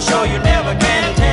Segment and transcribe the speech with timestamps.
[0.00, 1.29] show you never can tell.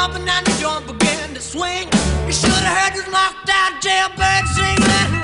[0.00, 1.86] jumping and the jump began to swing.
[2.26, 5.19] You should have heard this locked out jailbird sing that.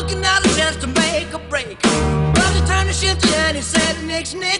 [0.00, 1.78] looking at a chance to make a break.
[1.82, 4.59] But the time to shift and he said, next, next.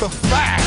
[0.00, 0.57] the fact.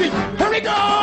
[0.00, 0.38] music.
[0.38, 0.99] Here we go.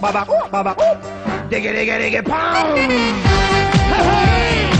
[0.00, 0.72] ba ba ba ba
[1.48, 2.76] diggy diggy diggy pound.
[2.76, 4.75] Hey, hey.